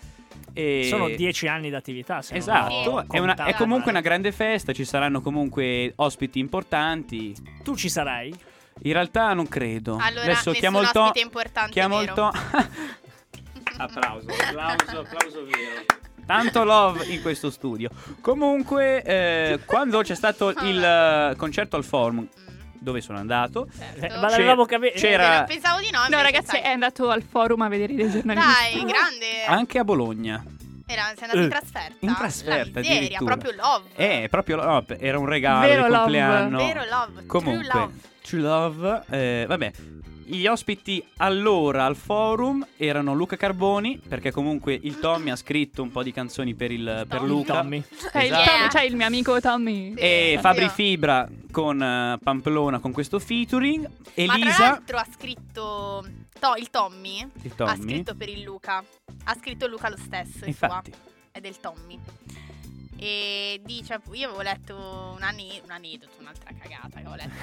[0.53, 0.87] E...
[0.89, 2.23] Sono dieci anni d'attività.
[2.23, 7.35] se Esatto, è, una- è comunque una grande festa, ci saranno comunque ospiti importanti.
[7.63, 8.35] Tu ci sarai?
[8.83, 9.99] In realtà non credo.
[10.01, 11.13] Allora, Adesso chiamo il to.
[11.15, 12.31] importante, Chiamo il to.
[13.79, 15.85] applauso, applauso, applauso vero.
[16.27, 17.91] Tanto love in questo studio.
[18.21, 24.01] Comunque, eh, quando c'è stato il eh, concerto al Forum, Mm, dove sono andato, Eh,
[24.01, 24.21] Certo.
[24.21, 24.99] ma l'avevamo capito.
[24.99, 26.01] c'era- Pensavo di no.
[26.09, 26.61] No, ragazzi, sai.
[26.63, 28.75] è andato al forum a vedere i giornalisti.
[28.75, 29.45] Dai, grande.
[29.47, 30.43] anche a Bologna.
[30.87, 31.97] Era, sei andato in Eh, trasferta.
[32.01, 33.37] in trasferta, La miseria, addirittura.
[33.37, 33.89] proprio love.
[33.97, 35.97] Eh, proprio no, era un regalo Vero di love.
[35.99, 36.57] compleanno.
[36.59, 37.27] Vero love.
[37.27, 37.93] Comunque, True love.
[38.23, 39.73] True Love, eh, vabbè.
[40.31, 45.91] Gli ospiti allora al forum erano Luca Carboni, perché comunque il Tommy ha scritto un
[45.91, 47.29] po' di canzoni per, il, per Tommy.
[47.29, 47.55] Luca.
[47.55, 47.83] Tommy.
[48.13, 48.51] Cioè, il, Esatto.
[48.51, 49.93] Tom- cioè, il mio amico Tommy.
[49.97, 53.83] Sì, E Fabri Fibra con eh, Pamplona con questo featuring.
[53.89, 54.63] Ma tra Elisa.
[54.69, 56.07] l'altro ha scritto
[56.39, 57.27] to- il Tommy.
[57.43, 57.83] Il Ha Tommy.
[57.83, 58.85] scritto per il Luca.
[59.25, 60.45] Ha scritto Luca lo stesso.
[60.45, 60.93] è Infatti.
[60.93, 61.01] sua.
[61.33, 61.99] È del Tommy.
[63.03, 67.35] E dice, io avevo letto un, ane- un aneddoto, un'altra cagata che avevo letto.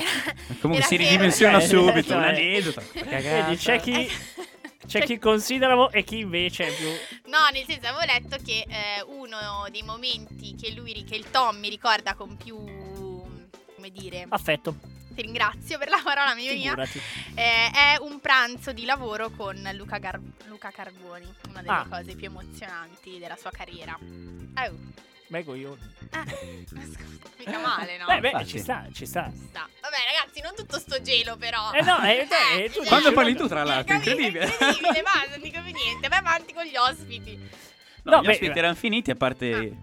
[0.60, 2.02] Comunque Era si che- ridimensiona Eh, subito.
[2.08, 2.82] cioè- un aneddoto.
[3.04, 4.08] Vedi, c'è chi,
[4.86, 6.88] c'è chi considera e chi invece è più.
[7.30, 11.68] No, nel senso avevo letto che eh, uno dei momenti che lui, che il Tommy
[11.68, 14.74] ricorda con più, come dire, Affetto,
[15.14, 17.00] ti ringrazio per la parola mi veniva, figurati.
[17.34, 21.86] eh, è un pranzo di lavoro con Luca, Gar- Luca Carboni, una delle Ah.
[21.88, 23.96] cose più emozionanti della sua carriera.
[24.00, 24.92] Eh, uh,
[25.26, 25.80] Beh, coglioni.
[26.10, 26.98] eh, scusa,
[27.38, 28.06] mica male, no?
[28.06, 29.32] Beh, beh, ci sta, ci sta.
[29.48, 29.68] Sta.
[29.80, 31.72] Vabbè ragazzi, non tutto sto gelo però.
[31.72, 34.44] Eh no, eh, dai, tu cioè, Quando parli tu, tra l'altro, incredibile.
[34.44, 36.08] Incredibile, basta, non dico più niente.
[36.08, 37.36] Vai avanti con gli ospiti.
[38.04, 38.58] No, No, gli beh, ospiti beh.
[38.58, 39.76] erano finiti, a parte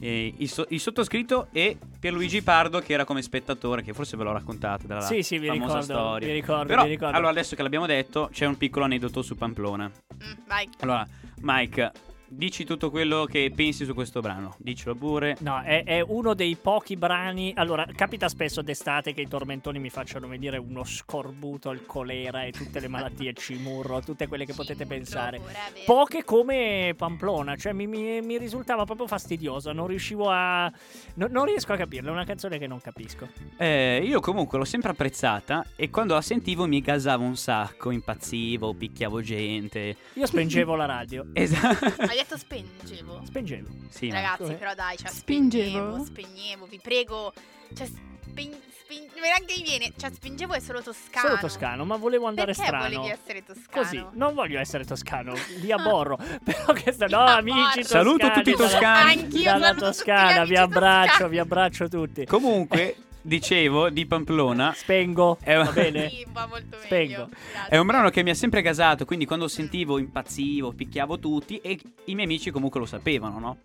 [0.00, 4.24] eh, il, so- il sottoscritto e Pierluigi Pardo, che era come spettatore, che forse ve
[4.24, 6.28] l'ho raccontato della Sì, sì, vi famosa ricordo, storia.
[6.28, 7.16] vi ricordo, Però, vi ricordo.
[7.16, 9.86] allora, adesso che l'abbiamo detto, c'è un piccolo aneddoto su Pamplona.
[9.90, 10.68] Mm, vai.
[10.80, 11.06] Allora,
[11.40, 11.92] Mike,
[12.28, 14.54] dici tutto quello che pensi su questo brano.
[14.58, 15.36] Dicelo pure.
[15.40, 17.52] No, è, è uno dei pochi brani.
[17.56, 22.52] Allora, capita spesso d'estate che i tormentoni mi facciano venire uno scorbuto, il colera e
[22.52, 25.36] tutte le malattie, il cimurro, tutte quelle che potete Cimurro pensare.
[25.38, 25.84] è vero.
[25.84, 30.70] Poche come Pamplona, cioè mi, mi- mi risultava proprio fastidiosa, non riuscivo a...
[31.14, 33.28] no- non riesco a capirla, è una canzone che non capisco.
[33.56, 38.74] Eh, io comunque l'ho sempre apprezzata e quando la sentivo mi gasavo un sacco, impazzivo,
[38.74, 39.96] picchiavo gente.
[40.14, 41.86] Io spengevo la radio, Esatto.
[42.16, 43.22] Hai detto spengevo.
[43.26, 43.68] spengevo.
[43.90, 46.02] Sì, Ragazzi, però dai, cioè, Spingevo?
[46.02, 47.32] spegnevo, spegnevo, vi prego.
[47.74, 49.92] Cioè, spen- spen- neanche mi viene.
[49.96, 51.26] Cioè, spingevo è solo toscano.
[51.28, 52.84] Solo toscano, ma volevo andare Perché strano.
[52.88, 53.82] volevi essere toscano?
[53.82, 56.16] Così, non voglio essere toscano, li aborro.
[56.42, 57.04] Però che sta...
[57.06, 57.84] No, amici toscani.
[57.84, 59.10] Saluto tutti i dalla- toscani.
[59.20, 61.30] Anch'io Dalla Toscana, vi abbraccio, toscani.
[61.30, 62.24] vi abbraccio tutti.
[62.24, 62.96] Comunque,
[63.26, 64.72] dicevo di Pamplona.
[64.74, 66.08] Spengo, Eh, va bene?
[66.08, 66.84] Sì, va molto meglio.
[66.84, 67.28] Spengo.
[67.52, 67.68] Grazie.
[67.70, 71.78] È un brano che mi ha sempre gasato, quindi quando sentivo impazzivo, picchiavo tutti e
[72.06, 73.58] i miei amici comunque lo sapevano, no?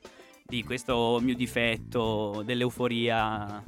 [0.44, 3.64] Di questo mio difetto, dell'euforia.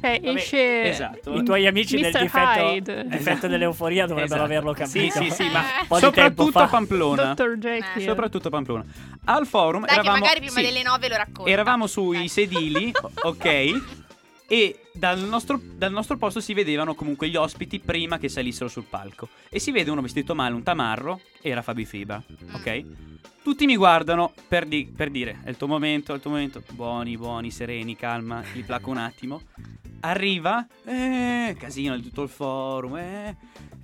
[0.00, 0.82] Cioè, Vabbè, esce.
[0.84, 1.34] esatto.
[1.34, 2.20] I tuoi amici del Mr.
[2.20, 3.04] difetto, Hyde.
[3.08, 4.52] difetto dell'euforia dovrebbero Esatto.
[4.52, 5.22] averlo Sì, capito.
[5.24, 5.86] sì, sì, ma Eh.
[5.88, 7.34] Un soprattutto Pamplona.
[7.34, 8.00] Eh.
[8.02, 8.84] Soprattutto a Pamplona.
[9.24, 11.46] Al forum Dai, eravamo che magari prima sì, delle nove lo racconto.
[11.50, 14.06] Eravamo sui sedili, ok?
[14.50, 18.84] E dal nostro, dal nostro posto si vedevano comunque gli ospiti prima che salissero sul
[18.88, 19.28] palco.
[19.50, 22.22] E si vede uno vestito male, un tamarro, era Fabi Fibra,
[22.52, 22.84] ok?
[23.42, 26.62] Tutti mi guardano per, di- per dire, è il tuo momento, è il tuo momento.
[26.72, 29.42] Buoni, buoni, sereni, calma, li placo un attimo.
[30.00, 33.36] Arriva, eh, casino di tutto il forum, eh.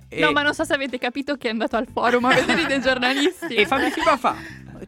[0.07, 2.65] E, No, ma non so se avete capito che è andato al forum a vedere
[2.65, 3.53] dei giornalisti.
[3.55, 4.35] e Fabi Fibra fa,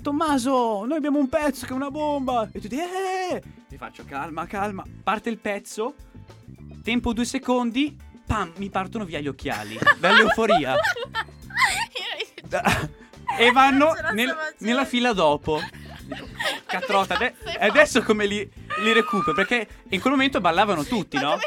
[0.02, 2.48] Tommaso, noi abbiamo un pezzo che è una bomba.
[2.52, 3.42] E tu dici, eh.
[3.68, 4.84] Ti faccio calma, calma.
[5.04, 5.96] Parte il pezzo,
[6.84, 9.78] tempo due secondi, pam, mi partono via gli occhiali.
[10.00, 10.76] Dall'euforia.
[12.48, 12.90] Da-
[13.38, 15.60] e vanno nel- nella fila dopo.
[16.66, 19.34] Catrota, ade- e adesso come li, li recupero?
[19.34, 21.38] Perché in quel momento ballavano tutti, no?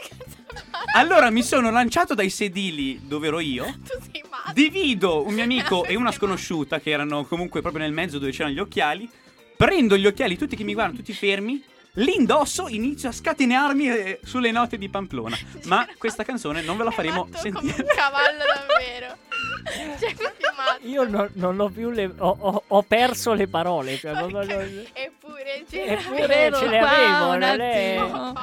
[0.94, 3.64] Allora mi sono lanciato dai sedili dove ero io.
[3.64, 4.19] Tu sei.
[4.52, 8.54] Divido un mio amico e una sconosciuta che erano comunque proprio nel mezzo dove c'erano
[8.54, 9.08] gli occhiali.
[9.56, 11.62] Prendo gli occhiali, tutti che mi guardano, tutti fermi.
[11.94, 15.36] Li indosso, inizio a scatenarmi eh, sulle note di Pamplona.
[15.66, 17.82] Ma questa canzone non ve la È faremo come sentire.
[17.82, 19.16] un cavallo davvero.
[20.00, 20.14] Cioè.
[20.82, 22.10] Io non, non ho più le.
[22.18, 23.96] Ho, ho- ho perso le parole.
[23.98, 24.42] Cioè, non- non-
[24.92, 28.34] Eppure ce Eppure ce le avevo, un attimo.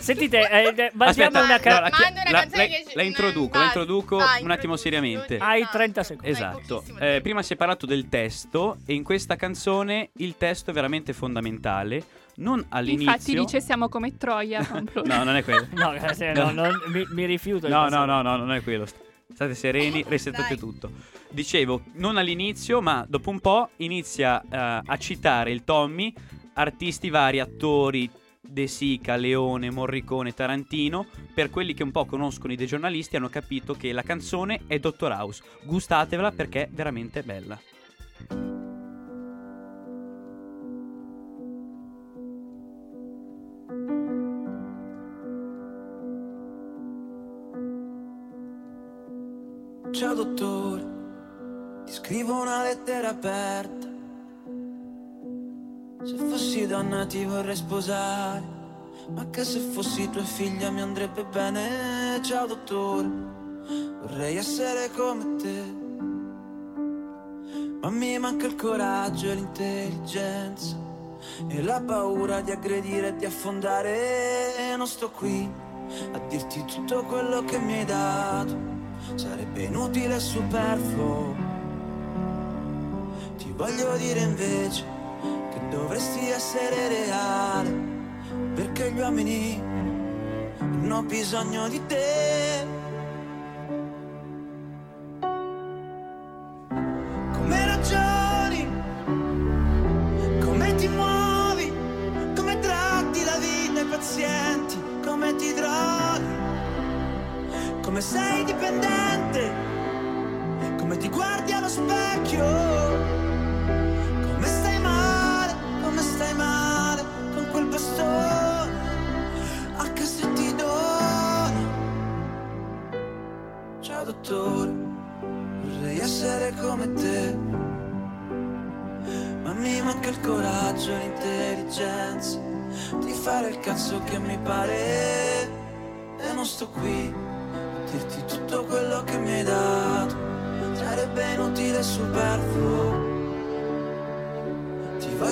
[0.00, 3.02] Sentite, eh, mandiamo Aspetta, una no, ca- la, Manda una la- canzone la- che- la
[3.02, 5.38] introduco, la introduco vai, un attimo seriamente.
[5.38, 5.68] Hai No.
[5.72, 6.30] 30 secondi.
[6.30, 6.84] Esatto.
[7.00, 11.12] Eh, prima si è parlato del testo e in questa canzone il testo è veramente
[11.12, 12.04] fondamentale.
[12.36, 13.10] Non all'inizio.
[13.10, 14.66] Infatti dice siamo come Troia.
[15.04, 15.66] No, non è quello.
[15.74, 17.66] No, grazie, no, non- mi, mi rifiuto.
[17.66, 18.86] di No, no, no, no, non è quello.
[19.32, 20.90] State sereni, resettate tutto.
[21.30, 26.12] Dicevo, non all'inizio, ma dopo un po' inizia eh, a citare il Tommy
[26.54, 28.08] artisti vari, attori,
[28.40, 31.06] De Sica, Leone, Morricone, Tarantino.
[31.34, 34.78] Per quelli che un po' conoscono i dei giornalisti hanno capito che la canzone è
[34.78, 35.42] Dottor House.
[35.64, 37.58] Gustatevela perché è veramente bella.
[49.96, 50.84] Ciao dottore,
[51.86, 53.88] ti scrivo una lettera aperta.
[56.04, 58.42] Se fossi donna ti vorrei sposare,
[59.14, 62.20] ma che se fossi tua figlia mi andrebbe bene.
[62.20, 63.08] Ciao dottore,
[64.02, 65.62] vorrei essere come te.
[67.80, 70.76] Ma mi manca il coraggio e l'intelligenza
[71.48, 74.76] e la paura di aggredire e di affondare.
[74.76, 75.50] Non sto qui
[76.12, 78.75] a dirti tutto quello che mi hai dato
[79.14, 81.34] sarebbe inutile e superfluo.
[83.38, 84.84] Ti voglio dire invece
[85.52, 87.70] che dovresti essere reale,
[88.54, 89.62] perché gli uomini
[90.58, 92.55] hanno bisogno di te.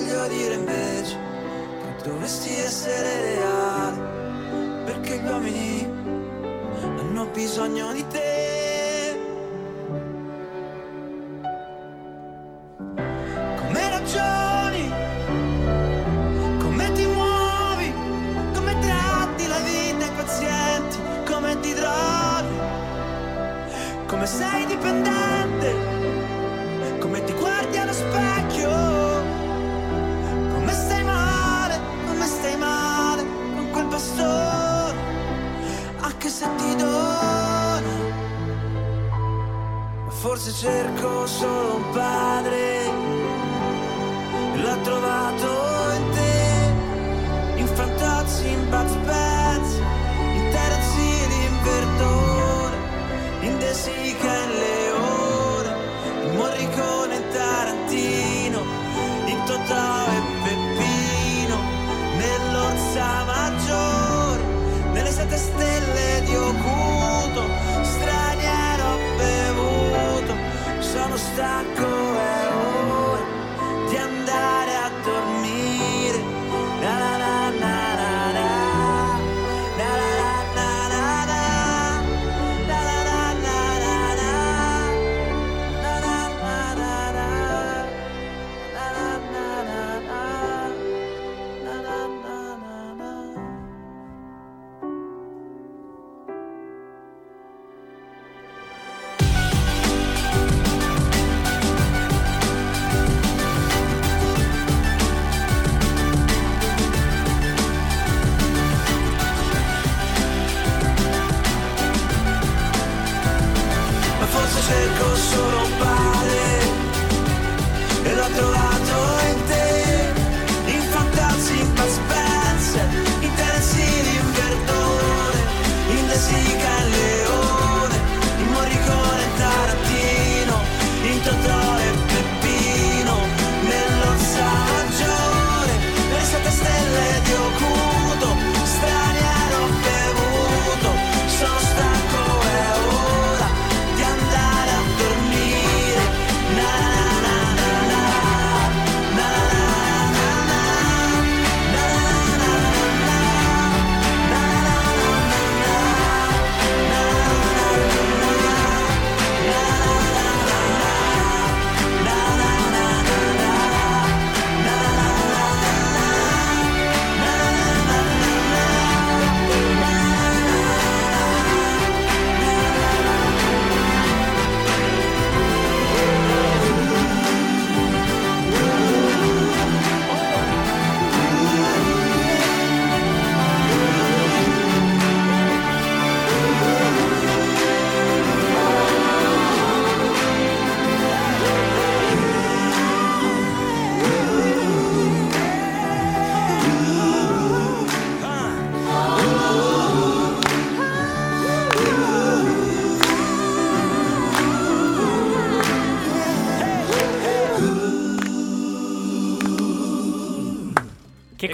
[0.05, 1.19] Voglio dire invece
[1.97, 5.85] che dovresti essere reale, perché gli uomini
[6.83, 8.24] hanno bisogno di te.
[40.25, 42.84] Forse cerco solo un padre,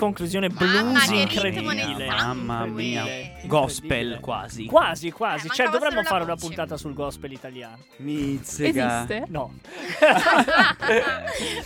[0.01, 2.07] conclusione Mamma, blues ritmo incredibile.
[2.07, 3.05] Mamma mia.
[3.45, 4.65] Gospel quasi.
[4.65, 5.47] Quasi, quasi.
[5.47, 7.83] Eh, cioè, dovremmo fare una puntata sul gospel italiano.
[7.97, 8.97] Mizzega.
[8.97, 9.25] Esiste?
[9.29, 9.53] No.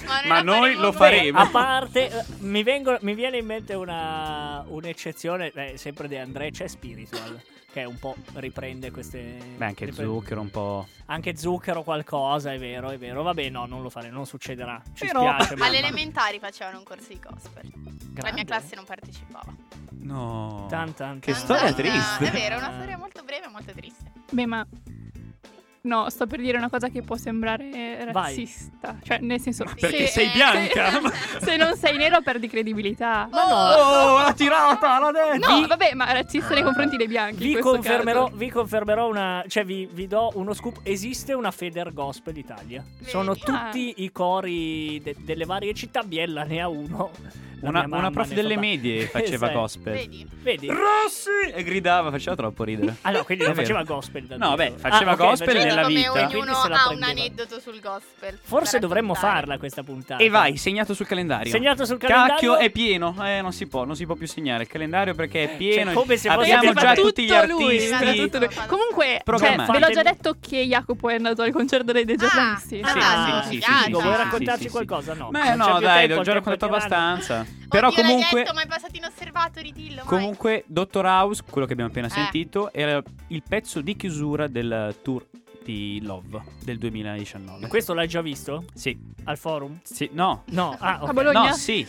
[0.04, 1.38] Ma la noi lo faremo.
[1.38, 6.50] A parte, eh, mi, vengo- mi viene in mente una, un'eccezione, eh, sempre di Andrea,
[6.50, 7.40] c'è Spiritual,
[7.74, 9.36] che un po' riprende queste...
[9.56, 10.86] Beh, anche riprende- zucchero un po'.
[11.06, 13.24] Anche zucchero qualcosa, è vero, è vero.
[13.24, 14.80] Vabbè, no, non lo fare, non succederà.
[14.92, 15.66] Ci Però- spiace, ma...
[15.66, 17.64] Alle elementari facevano un corso di gospel.
[17.64, 18.32] La Grande.
[18.32, 19.52] mia classe non partecipava.
[19.90, 20.66] No.
[20.68, 22.26] Tan, tan, Che storia triste.
[22.26, 24.12] È vero, una storia molto breve e molto triste.
[24.30, 24.64] Beh, ma.
[25.86, 28.34] No, sto per dire una cosa che può sembrare Vai.
[28.34, 28.96] razzista.
[29.02, 29.64] Cioè, nel senso.
[29.64, 30.88] Perché se- sei bianca.
[30.90, 33.28] Se, se non sei nero perdi credibilità.
[33.30, 35.46] Ma no, Oh, l'ha tirata, l'ha detto.
[35.60, 37.44] No, vabbè, ma razzista nei confronti dei bianchi.
[37.44, 38.36] vi confermerò, caso.
[38.38, 39.44] vi confermerò una.
[39.46, 40.78] Cioè, vi, vi do uno scoop.
[40.84, 42.82] Esiste una Feder Gospel Italia.
[43.02, 43.44] Sono Vedi?
[43.44, 46.02] tutti i cori de- delle varie città.
[46.02, 47.10] Biella ne ha uno.
[47.60, 49.52] La Una, una prof delle fa medie faceva Sì.
[49.54, 49.92] gospel.
[49.94, 50.26] Vedi?
[50.42, 50.66] Vedi?
[50.66, 51.50] Rossi!
[51.50, 52.96] E gridava, faceva troppo ridere.
[53.02, 54.24] Ah, no, quindi non faceva gospel.
[54.24, 56.08] da No, beh, faceva Ah, ok, gospel faceva- vita.
[56.10, 57.06] come Quindi ognuno ha un prendeva.
[57.10, 58.38] aneddoto sul gospel.
[58.42, 60.22] Forse dovremmo farla questa puntata.
[60.22, 61.50] E vai, segnato sul calendario.
[61.50, 62.32] Segnato sul calendario.
[62.34, 65.44] Cacchio è pieno, eh, non si può, non si può più segnare il calendario perché
[65.52, 65.92] è pieno.
[65.92, 68.16] Cioè, come se Abbiamo già tutto tutti gli lui, artisti.
[68.20, 68.48] tutto lui.
[68.66, 72.18] Comunque, cioè, ve l'ho già detto che Jacopo è andato al concerto dei, dei Ah,
[72.18, 72.80] giornalisti.
[72.82, 75.14] ah, Sì, Ah, sì, sì, Vuoi raccontarci qualcosa?
[75.14, 75.28] No.
[75.30, 77.46] Beh, no, dai, l'ho il già raccontato abbastanza.
[77.68, 80.02] Però comunque detto, ma è passato inosservato, ridillo.
[80.04, 82.10] Comunque, Dottor House, quello che abbiamo appena Eh.
[82.10, 85.24] sentito, era il pezzo di chiusura del tour
[85.64, 87.66] di Love del 2019.
[87.68, 88.64] Questo l'hai già visto?
[88.74, 89.80] Sì, Al forum?
[89.82, 90.44] sì, no.
[90.50, 90.76] No.
[90.84, 91.08] Ah, ok.
[91.08, 91.48] A Bologna?
[91.48, 91.86] No, sì.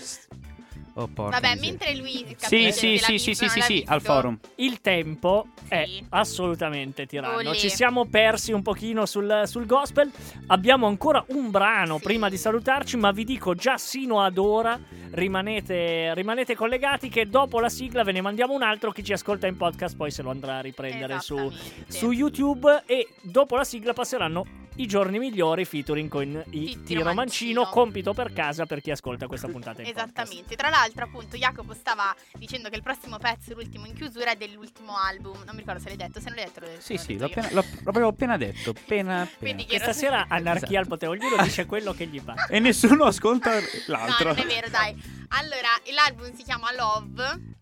[0.97, 1.69] Oh, porca Vabbè, miseria.
[1.71, 4.37] mentre lui Sì, sì, sì, sì, sì, sì, sì, al forum.
[4.55, 6.05] Il tempo è Sì.
[6.09, 7.35] assolutamente tiranno.
[7.49, 7.53] Olè.
[7.55, 10.09] Ci siamo persi un pochino sul, sul gospel.
[10.47, 12.03] Abbiamo ancora un brano Sì.
[12.03, 14.79] prima di salutarci, ma vi dico già sino ad ora
[15.11, 18.91] rimanete, rimanete collegati che dopo la sigla ve ne mandiamo un altro.
[18.91, 21.91] Chi ci ascolta in podcast poi se lo andrà a riprendere su, Esattamente.
[21.91, 24.45] su YouTube e dopo la sigla passeranno
[24.77, 27.69] i giorni migliori featuring con i Tiro Tiro Mancino, Mancino.
[27.69, 30.07] compito per casa per chi ascolta questa puntata in podcast.
[30.17, 30.55] Esattamente.
[30.55, 34.97] Tra l'altro, appunto, Jacopo stava dicendo che il prossimo pezzo, l'ultimo in chiusura, è dell'ultimo
[34.97, 35.37] album.
[35.45, 36.19] Non mi ricordo se l'hai detto.
[36.19, 36.81] Se non l'hai detto, l'ho detto.
[36.81, 38.69] Sì, l'ho sì, detto l'ho appena, l'ho- l'avevo appena detto.
[38.71, 39.37] Appena, appena.
[39.39, 42.45] Quindi che Questa sera anarchia al potere, ognuno dice quello che gli pare.
[42.49, 44.33] E nessuno ascolta No, l'altro.
[44.33, 44.93] non è vero, dai.
[45.29, 47.53] Allora, l'album si chiama Love.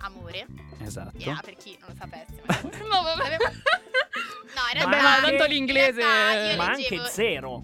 [0.00, 0.46] Amore.
[0.82, 1.16] Esatto.
[1.18, 2.42] Yeah, per chi non lo sapesse.
[2.88, 3.36] No, vabbè.
[3.36, 4.88] No, in Ma realtà.
[4.88, 6.00] ma anche- tanto l'inglese.
[6.00, 7.62] in realtà Ma leggevo- anche zero.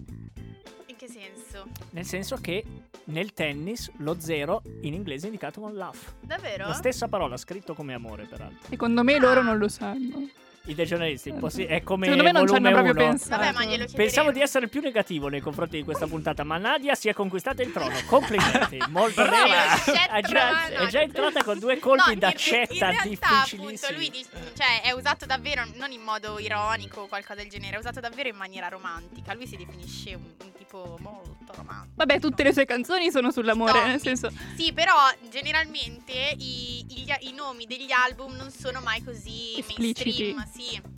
[0.86, 1.66] In che senso?
[1.90, 2.64] Nel senso che
[3.04, 5.98] nel tennis lo zero in inglese è indicato con love.
[6.20, 6.66] Davvero?
[6.68, 8.68] La stessa parola, scritto come amore, peraltro.
[8.68, 10.28] Secondo me loro non lo sanno.
[10.68, 13.12] I dei giornalisti, impossi- è come Secondo me non ci volume hanno proprio uno.
[13.12, 13.40] pensato.
[13.40, 13.96] Vabbè, ma glielo chiederemo.
[13.96, 17.62] Pensavo di essere più negativo nei confronti di questa puntata, ma Nadia si è conquistata
[17.62, 17.94] il trono.
[18.06, 19.44] Complimenti, molto Brava!
[19.84, 20.06] bene.
[20.10, 23.62] È già, è già entrata con due colpi No, da in- realtà, difficilissimi.
[23.62, 24.12] appunto, lui
[24.56, 28.28] cioè, è usato davvero non in modo ironico o qualcosa del genere, è usato davvero
[28.28, 29.34] in maniera romantica.
[29.34, 31.94] Lui si definisce un, un tipo molto romantico.
[31.94, 34.30] Vabbè, tutte le sue canzoni sono sull'amore, No, nel senso.
[34.56, 34.94] Sì, però
[35.30, 40.32] generalmente i, i- i nomi degli album non sono mai così Espliciti.
[40.34, 40.95] mainstream, sì.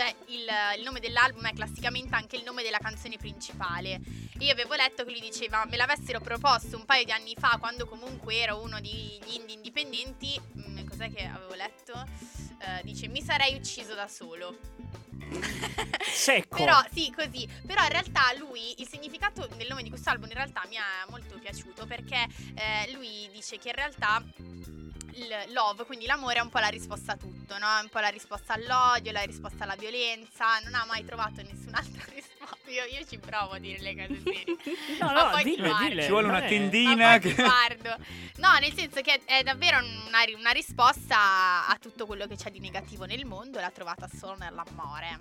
[0.00, 0.48] Cioè, il,
[0.78, 4.00] il nome dell'album è classicamente anche il nome della canzone principale.
[4.38, 7.58] E io avevo letto che lui diceva: Me l'avessero proposto un paio di anni fa,
[7.60, 10.40] quando comunque ero uno degli indie indipendenti.
[10.56, 11.92] mm, cos'è che avevo letto?
[12.60, 14.56] Eh, dice: Mi sarei ucciso da solo.
[16.10, 16.56] Secco.
[16.56, 17.46] Però sì, così.
[17.66, 21.10] Però in realtà lui, il significato del nome di questo album in realtà mi è
[21.10, 24.24] molto piaciuto perché eh, lui dice che in realtà
[25.14, 27.66] il love, quindi l'amore è un po' la risposta a tutto, no?
[27.78, 32.04] È un po' la risposta all'odio, la risposta alla violenza, non ha mai trovato nessun'altra
[32.14, 32.28] risposta.
[32.70, 34.56] Io, io ci provo a dire le cose serie.
[35.00, 36.02] No, Ma no, poi dille, dille.
[36.02, 36.94] Ci vuole una è- tendina.
[36.94, 37.96] Ma poi che- ti guardo.
[38.36, 42.60] No, nel senso che è davvero una, una risposta a tutto quello che c'è di
[42.60, 45.20] negativo nel mondo e l'ha trovata solo nell'amore.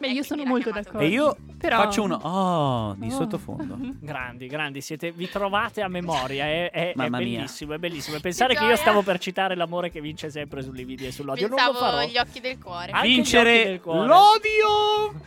[0.00, 1.00] Beh, io sono molto d'accordo.
[1.00, 3.10] E io Però- faccio uno oh di Oh.
[3.10, 3.76] sottofondo.
[4.00, 7.10] Grandi, grandi, siete, vi trovate a memoria, è, è- è mia.
[7.10, 8.16] bellissimo, è bellissimo.
[8.16, 11.12] E pensare Che che io stavo per citare l'amore che vince sempre sulle video e
[11.12, 12.06] sull'odio, non lo Pensavo farò.
[12.08, 12.92] gli occhi del cuore.
[12.92, 14.06] Anche Vincere del cuore.
[14.06, 15.20] l'odio.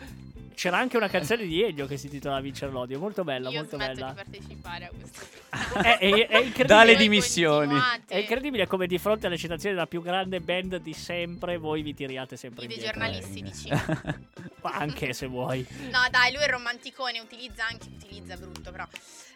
[0.53, 3.77] C'era anche una canzone di Elio che si intitola Vincere l'odio, molto bella, Io molto
[3.77, 4.09] bella.
[4.09, 5.41] di partecipare a questo.
[5.83, 6.65] È, è- è incredibile.
[6.65, 7.77] Dalle dimissioni.
[8.07, 11.93] È incredibile come di fronte alle citazioni della più grande band di sempre voi vi
[11.93, 12.99] tiriate sempre I dei indietro.
[13.01, 13.69] giornalisti, dici.
[14.61, 15.65] Anche se vuoi.
[15.91, 17.87] No, dai, lui è romanticone, utilizza anche.
[17.87, 18.87] Utilizza brutto, però.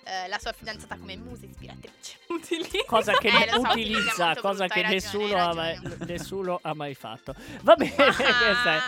[0.08, 2.18] Eh, la sua fidanzata come musa ispiratrice.
[2.28, 2.84] Utilizza.
[2.86, 6.94] Cosa che Eh, so, utilizza, cosa brutto, che ragione, nessuno, ha mai, nessuno ha mai
[6.96, 7.36] fatto.
[7.62, 8.80] Va bene, è.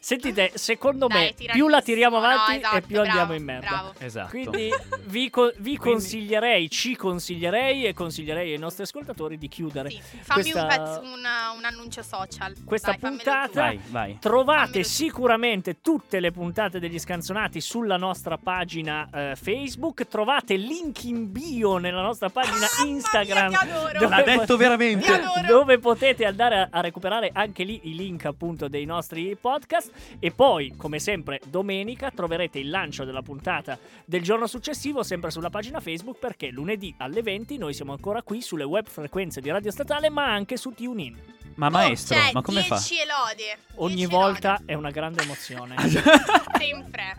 [0.00, 3.44] Sentite, secondo Dai, me, più la tiriamo No, avanti esatto, e più andiamo bravo, in
[3.44, 3.68] merda.
[3.68, 3.94] bravo.
[3.98, 4.28] Esatto.
[4.36, 4.70] Quindi
[5.06, 10.42] vi, co- vi consiglierei, ci consiglierei e consiglierei ai nostri ascoltatori di chiudere Sì, fammi
[10.42, 12.54] questa, un, pezzo, una- un annuncio social.
[12.66, 12.98] questa tu.
[12.98, 13.60] puntata.
[13.62, 14.18] Vai, vai.
[14.20, 20.06] Trovate sicuramente tutte le puntate degli scanzonati sulla nostra pagina eh, Facebook.
[20.06, 23.52] Trovate link in bio nella nostra pagina Instagram.
[23.52, 25.22] Mamma mia, dove L'ha po- detto veramente.
[25.46, 30.30] Dove potete andare a, a recuperare anche lì i link appunto dei nostri podcast e
[30.30, 35.80] poi come sempre domenica troverete il lancio della puntata del giorno successivo sempre sulla pagina
[35.80, 40.08] Facebook perché lunedì alle 20 noi siamo ancora qui sulle web frequenze di Radio Statale
[40.10, 41.16] ma anche su TuneIn
[41.56, 42.76] Ma maestro, Oh, cioè, ma come fa?
[42.76, 43.58] 10 elode.
[43.76, 45.76] ogni 10 volta è una grande emozione.
[46.58, 47.14] Sempre.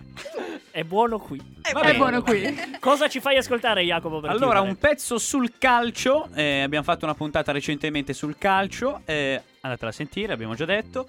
[0.71, 1.95] è buono qui È bene.
[1.95, 2.77] buono qui.
[2.79, 4.69] cosa ci fai ascoltare Jacopo per Allora, chiudere?
[4.71, 6.27] un pezzo sul calcio.
[6.33, 9.01] eh, abbiamo fatto una puntata recentemente sul calcio.
[9.05, 11.05] eh, andatela a sentire, abbiamo già detto.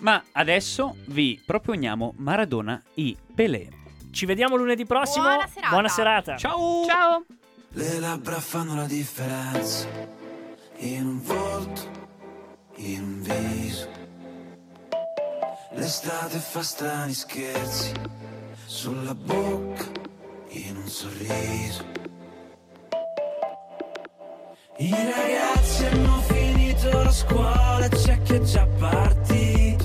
[0.00, 3.68] Ma adesso vi proponiamo Maradona i Pelé.
[4.10, 5.68] ci vediamo lunedì prossimo Buona serata.
[5.70, 6.36] Buona serata.
[6.36, 6.84] Ciao!
[6.86, 7.24] Ciao.
[7.70, 9.86] Le labbra fanno la differenza
[10.78, 12.05] in un volto,
[12.76, 13.88] in viso.
[15.72, 17.92] L'estate fa strani scherzi
[18.66, 19.84] sulla bocca,
[20.48, 21.84] in un sorriso.
[24.78, 29.75] I ragazzi hanno finito la scuola, c'è chi è già partito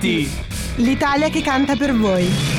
[0.00, 0.28] Scanzonati!
[0.76, 2.49] L'Italia che canta per voi.